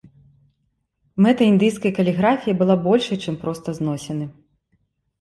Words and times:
Мэта 1.25 1.41
індыйскай 1.51 1.95
каліграфіі 1.99 2.57
была 2.65 2.75
большай, 2.89 3.23
чым 3.23 3.35
проста 3.47 3.67
зносіны. 3.81 4.25